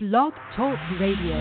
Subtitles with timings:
[0.00, 1.34] Blog Talk Radio.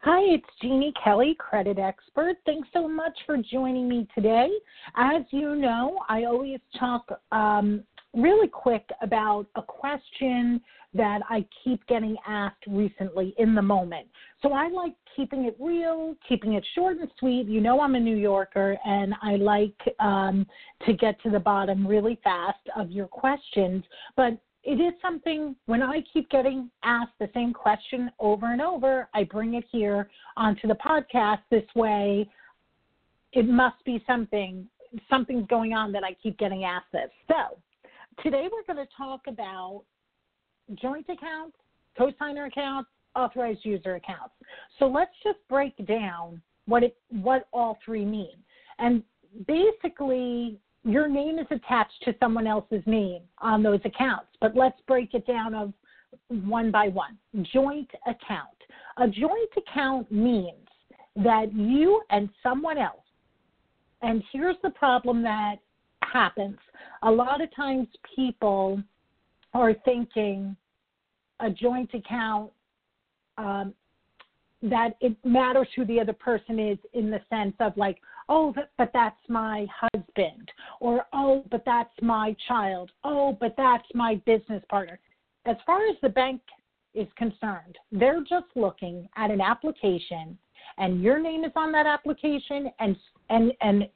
[0.00, 2.36] Hi, it's Jeannie Kelly, credit expert.
[2.44, 4.50] Thanks so much for joining me today.
[4.94, 7.82] As you know, I always talk um,
[8.12, 10.60] really quick about a question
[10.92, 14.06] that I keep getting asked recently in the moment.
[14.42, 17.46] So I like keeping it real, keeping it short and sweet.
[17.46, 20.46] You know, I'm a New Yorker, and I like um,
[20.84, 23.82] to get to the bottom really fast of your questions.
[24.14, 24.38] But
[24.68, 29.24] it is something when I keep getting asked the same question over and over, I
[29.24, 31.38] bring it here onto the podcast.
[31.50, 32.28] This way,
[33.32, 34.68] it must be something,
[35.08, 37.08] something's going on that I keep getting asked this.
[37.28, 37.56] So,
[38.22, 39.84] today we're going to talk about
[40.74, 41.56] joint accounts,
[41.98, 44.34] cosigner accounts, authorized user accounts.
[44.78, 48.36] So let's just break down what it what all three mean.
[48.78, 49.02] And
[49.46, 54.28] basically your name is attached to someone else's name on those accounts.
[54.40, 55.72] But let's break it down of
[56.28, 57.18] one by one.
[57.52, 58.48] Joint account.
[58.96, 60.66] A joint account means
[61.16, 63.02] that you and someone else,
[64.02, 65.56] and here's the problem that
[66.02, 66.58] happens.
[67.02, 68.82] A lot of times people
[69.52, 70.56] are thinking
[71.40, 72.50] a joint account
[73.36, 73.74] um,
[74.62, 78.70] that it matters who the other person is in the sense of like, oh, but,
[78.76, 84.62] but that's my husband, or oh, but that's my child, oh, but that's my business
[84.68, 84.98] partner.
[85.46, 86.40] As far as the bank
[86.94, 90.36] is concerned, they're just looking at an application,
[90.76, 92.96] and your name is on that application, and
[93.30, 93.88] and and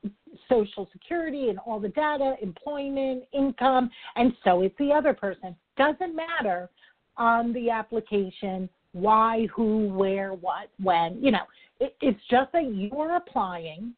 [0.48, 5.56] social security and all the data, employment, income, and so is the other person.
[5.77, 6.70] Doesn't matter
[7.16, 11.23] on the application why, who, where, what, when.
[11.23, 11.45] You know,
[11.81, 13.95] it, it's just that you are applying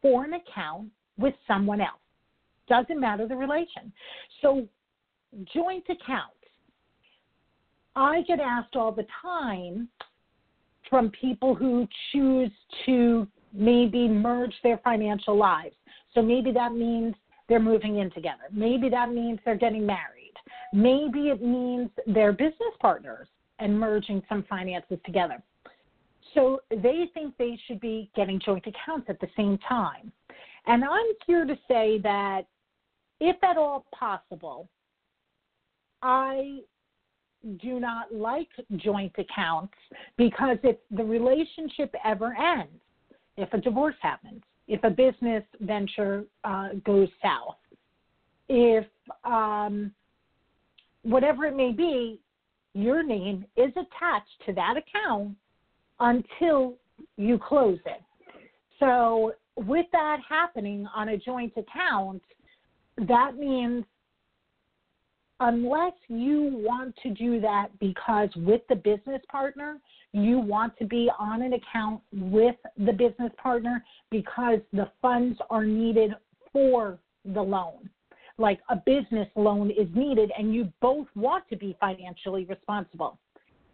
[0.00, 2.00] for an account with someone else.
[2.68, 3.92] Doesn't matter the relation.
[4.40, 4.66] So,
[5.52, 6.34] joint accounts.
[7.96, 9.88] I get asked all the time
[10.88, 12.50] from people who choose
[12.86, 15.74] to maybe merge their financial lives.
[16.14, 17.14] So maybe that means
[17.48, 18.44] they're moving in together.
[18.52, 20.34] Maybe that means they're getting married.
[20.72, 23.28] Maybe it means they're business partners
[23.60, 25.42] and merging some finances together.
[26.34, 30.12] So they think they should be getting joint accounts at the same time.
[30.66, 32.42] And I'm here to say that
[33.20, 34.68] if at all possible,
[36.02, 36.60] I
[37.62, 39.74] do not like joint accounts
[40.16, 42.80] because if the relationship ever ends,
[43.36, 47.56] if a divorce happens, if a business venture uh, goes south,
[48.48, 48.86] if
[49.24, 49.92] um,
[51.02, 52.20] whatever it may be,
[52.74, 55.36] your name is attached to that account
[55.98, 56.74] until
[57.16, 58.02] you close it.
[58.78, 62.22] So, with that happening on a joint account,
[63.08, 63.84] that means
[65.40, 69.78] unless you want to do that because with the business partner,
[70.12, 75.64] you want to be on an account with the business partner because the funds are
[75.64, 76.12] needed
[76.52, 77.88] for the loan.
[78.40, 83.18] Like a business loan is needed, and you both want to be financially responsible.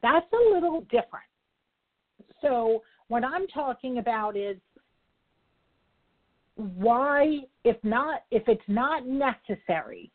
[0.02, 1.24] That's a little different.
[2.42, 4.56] So, what I'm talking about is
[6.56, 10.10] why, if not, if it's not necessary,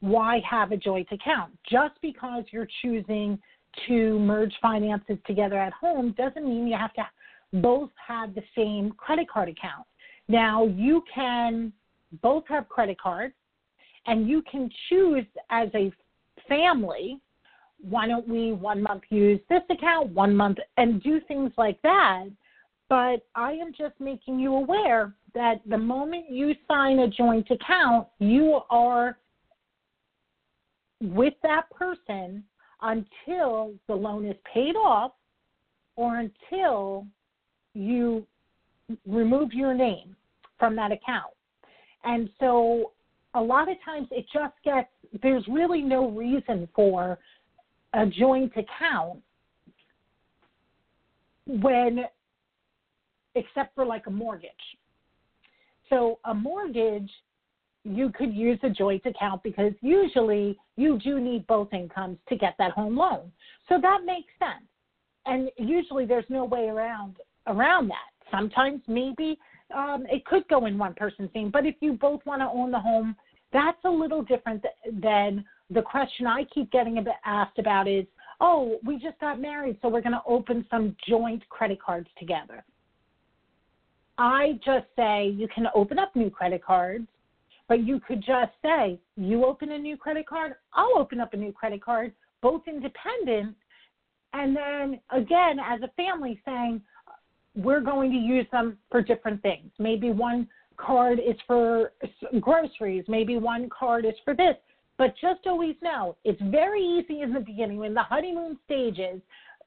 [0.00, 1.52] why have a joint account?
[1.70, 3.38] Just because you're choosing
[3.86, 7.06] to merge finances together at home doesn't mean you have to
[7.60, 9.86] both have the same credit card account.
[10.28, 11.72] Now, you can
[12.22, 13.34] both have credit cards,
[14.06, 15.92] and you can choose as a
[16.48, 17.20] family
[17.80, 22.24] why don't we one month use this account, one month, and do things like that.
[22.88, 28.06] But I am just making you aware that the moment you sign a joint account,
[28.18, 29.18] you are
[31.00, 32.42] with that person
[32.82, 35.12] until the loan is paid off
[35.96, 37.06] or until
[37.74, 38.26] you
[39.06, 40.16] remove your name
[40.58, 41.32] from that account.
[42.04, 42.92] And so
[43.36, 44.88] a lot of times it just gets,
[45.22, 47.18] there's really no reason for
[47.92, 49.20] a joint account
[51.46, 52.04] when,
[53.34, 54.50] except for like a mortgage.
[55.90, 57.10] So a mortgage,
[57.84, 62.54] you could use a joint account because usually you do need both incomes to get
[62.58, 63.30] that home loan.
[63.68, 64.66] So that makes sense.
[65.26, 67.16] And usually there's no way around
[67.46, 68.10] around that.
[68.30, 69.38] Sometimes maybe
[69.76, 72.72] um, it could go in one person's name, but if you both want to own
[72.72, 73.14] the home,
[73.56, 78.04] that's a little different than the question I keep getting asked about is,
[78.40, 82.64] oh, we just got married, so we're going to open some joint credit cards together.
[84.18, 87.06] I just say you can open up new credit cards,
[87.68, 91.36] but you could just say, you open a new credit card, I'll open up a
[91.36, 92.12] new credit card.
[92.42, 93.56] both independent,
[94.32, 96.80] and then again, as a family, saying,
[97.54, 99.70] we're going to use them for different things.
[99.78, 101.92] Maybe one card is for
[102.40, 104.56] groceries, maybe one card is for this.
[104.98, 109.20] But just always know it's very easy in the beginning when the honeymoon stages.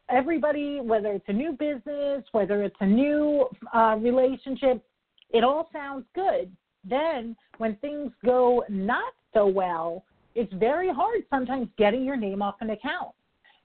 [0.09, 4.83] Everybody, whether it's a new business, whether it's a new uh, relationship,
[5.29, 6.51] it all sounds good.
[6.83, 10.03] Then, when things go not so well,
[10.33, 13.09] it's very hard sometimes getting your name off an account.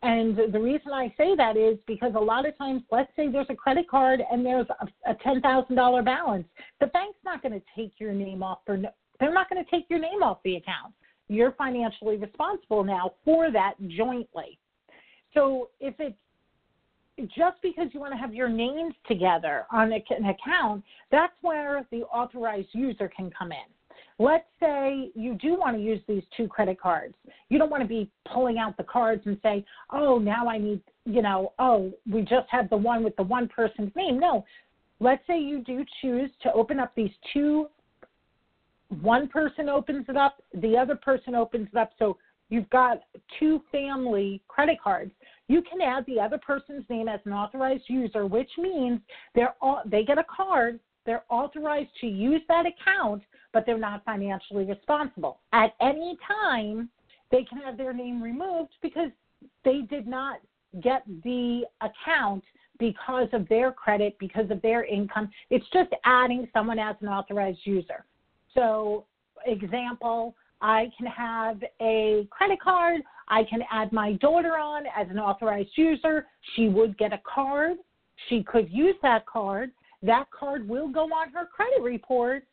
[0.04, 3.46] And the reason I say that is because a lot of times, let's say there's
[3.48, 6.46] a credit card and there's a, a $10,000 balance,
[6.78, 8.76] the bank's not going to take your name off for
[9.18, 10.92] they're not going to take your name off the account.
[11.28, 14.58] You're financially responsible now for that jointly.
[15.32, 16.16] So if it's
[17.34, 22.02] just because you want to have your names together on an account, that's where the
[22.02, 23.70] authorized user can come in.
[24.18, 27.14] Let's say you do want to use these two credit cards.
[27.48, 30.80] You don't want to be pulling out the cards and say, oh, now I need,
[31.04, 34.20] you know, oh, we just have the one with the one person's name.
[34.20, 34.44] No.
[35.00, 37.66] Let's say you do choose to open up these two.
[39.00, 41.90] One person opens it up, the other person opens it up.
[41.98, 42.16] So
[42.48, 43.00] you've got
[43.40, 45.10] two family credit cards.
[45.48, 49.00] You can add the other person's name as an authorized user, which means
[49.34, 53.22] they're all, they get a card they're authorized to use that account,
[53.52, 55.40] but they're not financially responsible.
[55.52, 56.88] At any time,
[57.30, 59.10] they can have their name removed because
[59.64, 60.40] they did not
[60.82, 62.42] get the account
[62.78, 65.30] because of their credit, because of their income.
[65.50, 68.04] It's just adding someone as an authorized user.
[68.54, 69.06] So,
[69.46, 73.02] example, I can have a credit card.
[73.28, 76.26] I can add my daughter on as an authorized user.
[76.54, 77.76] She would get a card.
[78.28, 79.70] She could use that card
[80.04, 82.44] that card will go on her credit report.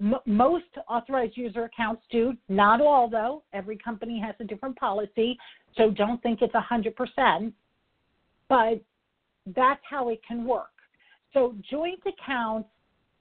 [0.00, 3.42] M- most authorized user accounts do, not all though.
[3.52, 5.38] Every company has a different policy,
[5.76, 7.52] so don't think it's 100%.
[8.48, 8.80] But
[9.54, 10.70] that's how it can work.
[11.32, 12.68] So, joint accounts,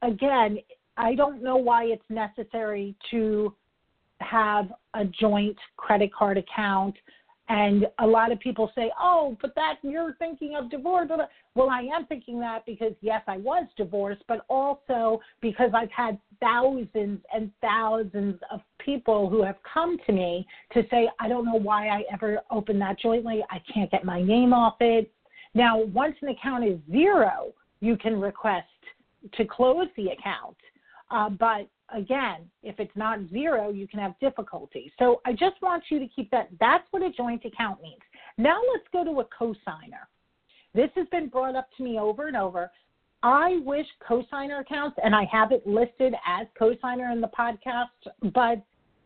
[0.02, 0.60] again,
[0.98, 3.56] I don't know why it's necessary to
[4.20, 6.96] have a joint credit card account
[7.50, 11.10] and a lot of people say, "Oh, but that you're thinking of divorce."
[11.56, 16.18] Well, I am thinking that because yes, I was divorced, but also because I've had
[16.40, 21.60] thousands and thousands of people who have come to me to say, "I don't know
[21.60, 23.44] why I ever opened that jointly.
[23.50, 25.12] I can't get my name off it."
[25.54, 28.68] Now, once an account is zero, you can request
[29.34, 30.58] to close the account.
[31.12, 34.92] Uh, but again, if it's not zero, you can have difficulty.
[35.00, 36.50] So I just want you to keep that.
[36.60, 38.02] That's what a joint account means.
[38.38, 40.08] Now let's go to a cosigner.
[40.74, 42.72] This has been brought up to me over and over.
[43.22, 47.88] I wish cosigner accounts, and I have it listed as cosigner in the podcast,
[48.34, 48.62] but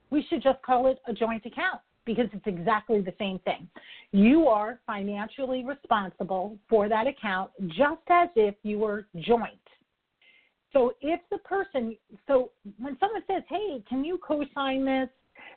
[0.09, 3.67] we should just call it a joint account because it's exactly the same thing.
[4.11, 9.59] You are financially responsible for that account just as if you were joint.
[10.73, 11.97] So if the person,
[12.27, 15.09] so when someone says, "Hey, can you co-sign this?"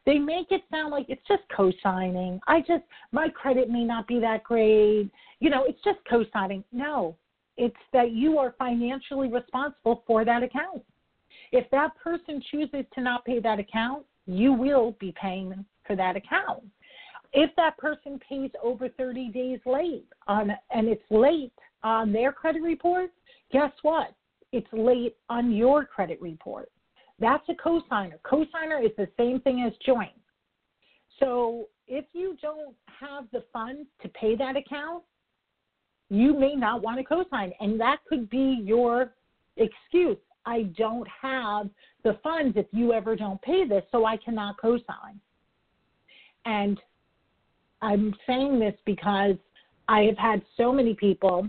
[0.06, 2.40] They make it sound like it's just co-signing.
[2.46, 5.10] I just my credit may not be that great.
[5.40, 6.64] You know, it's just co-signing.
[6.72, 7.16] No,
[7.56, 10.82] it's that you are financially responsible for that account.
[11.52, 16.16] If that person chooses to not pay that account, you will be paying for that
[16.16, 16.62] account.
[17.32, 21.52] If that person pays over 30 days late on and it's late
[21.82, 23.10] on their credit report,
[23.52, 24.14] guess what?
[24.52, 26.70] It's late on your credit report.
[27.18, 28.18] That's a cosigner.
[28.24, 30.12] Cosigner is the same thing as joint.
[31.18, 35.04] So if you don't have the funds to pay that account,
[36.08, 39.12] you may not want to cosign, and that could be your
[39.56, 40.16] excuse.
[40.46, 41.68] I don't have
[42.02, 45.18] the funds if you ever don't pay this, so I cannot cosign.
[46.46, 46.80] And
[47.82, 49.36] I'm saying this because
[49.88, 51.48] I have had so many people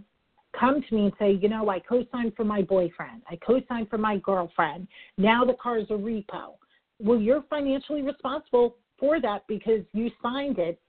[0.58, 3.98] come to me and say, you know, I co-signed for my boyfriend, I co-signed for
[3.98, 4.88] my girlfriend.
[5.18, 6.56] Now the car is a repo.
[7.00, 10.80] Well, you're financially responsible for that because you signed it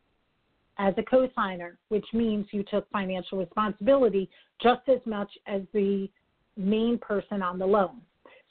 [0.79, 4.29] as a co-signer, which means you took financial responsibility
[4.63, 6.09] just as much as the
[6.57, 8.01] main person on the loan.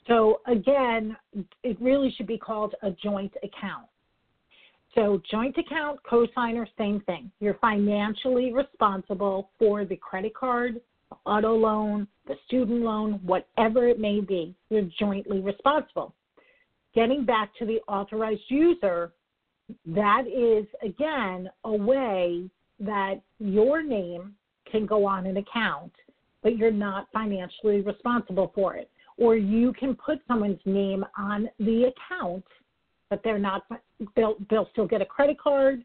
[0.08, 1.16] So again,
[1.62, 3.86] it really should be called a joint account.
[4.94, 7.30] So joint account, co-signer, same thing.
[7.40, 10.80] You're financially responsible for the credit card
[11.24, 16.14] auto loan, the student loan, whatever it may be, you're jointly responsible.
[16.94, 19.12] Getting back to the authorized user,
[19.86, 22.50] that is again a way
[22.80, 24.34] that your name
[24.70, 25.92] can go on an account,
[26.42, 28.90] but you're not financially responsible for it.
[29.18, 32.44] Or you can put someone's name on the account,
[33.10, 33.62] but they're not
[34.16, 35.84] they'll they'll still get a credit card,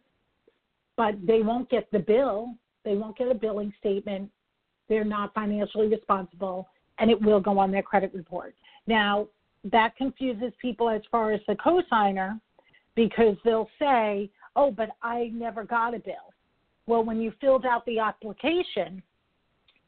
[0.95, 2.55] but they won't get the bill.
[2.83, 4.31] They won't get a billing statement.
[4.89, 6.67] They're not financially responsible,
[6.99, 8.55] and it will go on their credit report.
[8.87, 9.27] Now,
[9.65, 12.39] that confuses people as far as the cosigner
[12.95, 16.33] because they'll say, oh, but I never got a bill.
[16.87, 19.03] Well, when you filled out the application,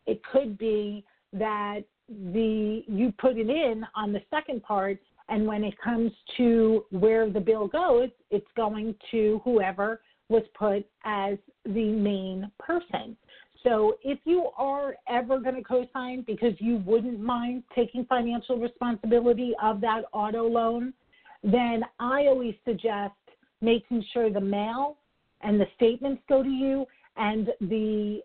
[0.05, 1.03] it could be
[1.33, 1.81] that
[2.33, 7.29] the you put it in on the second part and when it comes to where
[7.29, 13.15] the bill goes it's going to whoever was put as the main person
[13.63, 19.53] so if you are ever going to co-sign because you wouldn't mind taking financial responsibility
[19.61, 20.93] of that auto loan
[21.43, 23.13] then i always suggest
[23.61, 24.97] making sure the mail
[25.41, 26.85] and the statements go to you
[27.17, 28.21] and the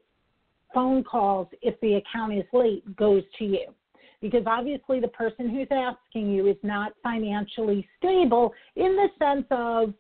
[0.73, 3.67] phone calls if the account is late goes to you
[4.21, 9.93] because obviously the person who's asking you is not financially stable in the sense of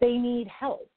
[0.00, 0.90] they need help.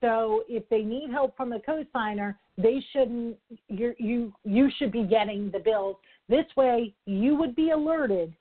[0.00, 3.36] So if they need help from the cosigner, they shouldn't
[3.68, 5.96] you you you should be getting the bills.
[6.28, 8.34] This way you would be alerted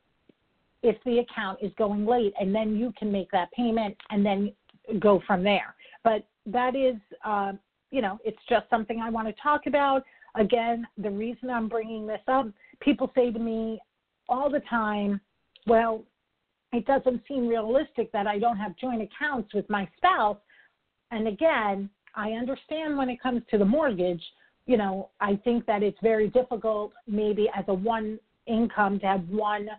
[0.83, 4.53] if the account is going late and then you can make that payment and then
[4.99, 5.75] go from there.
[6.03, 6.95] But that is
[7.25, 7.53] uh,
[7.91, 10.03] you know, it's just something I want to talk about.
[10.35, 12.47] Again, the reason I'm bringing this up,
[12.79, 13.79] people say to me
[14.29, 15.21] all the time,
[15.65, 16.03] well,
[16.73, 20.37] it doesn't seem realistic that I don't have joint accounts with my spouse.
[21.11, 24.23] And again, I understand when it comes to the mortgage,
[24.65, 29.27] you know, I think that it's very difficult maybe as a one income to have
[29.29, 29.69] one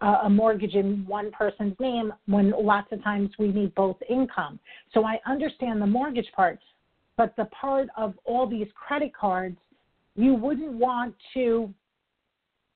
[0.00, 4.58] uh, a mortgage in one person's name when lots of times we need both income.
[4.92, 6.58] So I understand the mortgage part,
[7.16, 9.56] but the part of all these credit cards,
[10.16, 11.72] you wouldn't want to,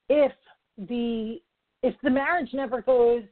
[0.09, 0.31] if
[0.77, 1.41] the
[1.83, 3.23] if the marriage never goes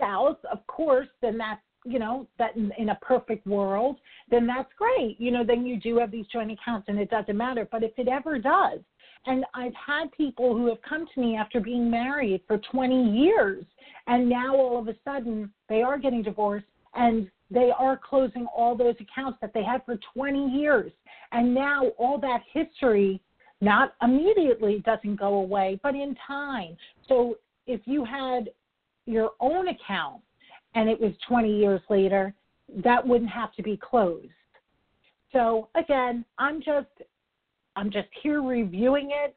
[0.00, 3.96] south, of course, then that's you know that in, in, a perfect world,
[4.30, 5.16] then that's great.
[5.18, 7.68] You know, then you do have these joint accounts, and it doesn't matter.
[7.70, 8.80] But if it ever does,
[9.26, 13.64] and I've had people who have come to me after being married for 20 years,
[14.06, 18.76] and now all of a sudden they are getting divorced, and they are closing all
[18.76, 20.92] those accounts that they had for 20 years.
[21.32, 23.20] And now all that history,
[23.60, 26.76] not immediately doesn't go away, but in time.
[27.08, 28.50] So if you had
[29.06, 30.22] your own account
[30.76, 32.32] and it was 20 years later,
[32.84, 34.28] that wouldn't have to be closed.
[35.32, 36.86] So again, I'm just
[37.74, 39.34] I'm just here reviewing it,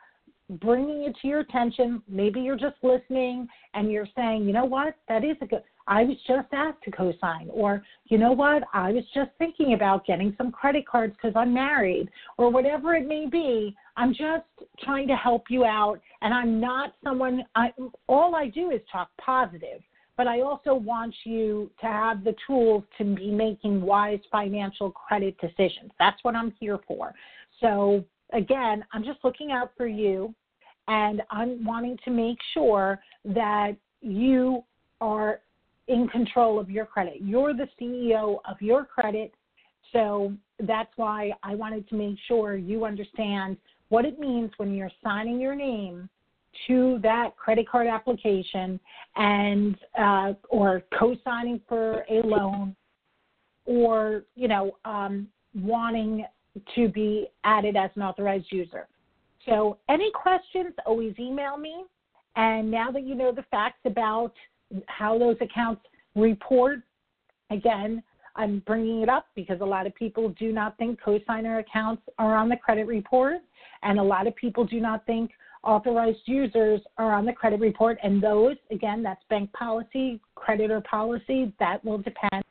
[0.61, 2.01] bringing it to your attention.
[2.07, 5.63] Maybe you're just listening and you're saying, you know what, that is a good.
[5.87, 10.05] I was just asked to co-sign, or you know what, I was just thinking about
[10.05, 13.75] getting some credit cards because I'm married, or whatever it may be.
[13.97, 14.45] I'm just
[14.83, 17.43] trying to help you out, and I'm not someone.
[17.55, 17.71] I,
[18.07, 19.81] all I do is talk positive,
[20.19, 25.37] but I also want you to have the tools to be making wise financial credit
[25.39, 25.91] decisions.
[25.97, 27.13] That's what I'm here for.
[27.61, 30.35] So again, I'm just looking out for you,
[30.89, 34.65] and I'm wanting to make sure that you
[34.99, 35.39] are
[35.87, 37.21] in control of your credit.
[37.21, 39.33] You're the CEO of your credit.
[39.93, 43.55] So that's why I wanted to make sure you understand
[43.87, 46.09] what it means when you're signing your name
[46.67, 48.79] to that credit card application
[49.15, 52.75] and uh, or co-signing for a loan
[53.65, 56.25] or you know um, wanting
[56.75, 58.87] to be added as an authorized user.
[59.45, 61.85] So any questions, always email me.
[62.35, 64.33] And now that you know the facts about
[64.87, 65.81] how those accounts
[66.15, 66.79] report.
[67.51, 68.03] Again,
[68.35, 72.35] I'm bringing it up because a lot of people do not think cosigner accounts are
[72.35, 73.37] on the credit report,
[73.83, 75.31] and a lot of people do not think
[75.63, 77.97] authorized users are on the credit report.
[78.03, 82.43] And those, again, that's bank policy, creditor policy, that will depend.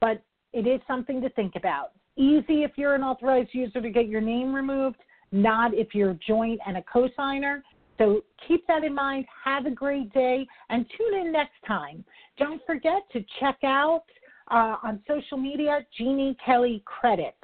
[0.00, 1.92] But it is something to think about.
[2.16, 4.98] Easy if you're an authorized user to get your name removed,
[5.30, 7.62] not if you're joint and a cosigner.
[7.98, 9.24] So keep that in mind.
[9.44, 12.04] Have a great day and tune in next time.
[12.36, 14.04] Don't forget to check out
[14.50, 17.36] uh, on social media Jeannie Kelly Credits.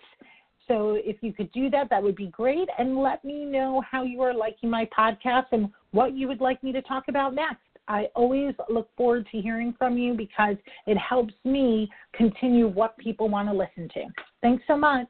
[0.69, 2.69] So if you could do that, that would be great.
[2.79, 6.63] And let me know how you are liking my podcast and what you would like
[6.63, 7.63] me to talk about next.
[7.89, 10.57] I always look forward to hearing from you because
[10.87, 14.05] it helps me continue what people want to listen to.
[14.43, 15.09] Thanks so much.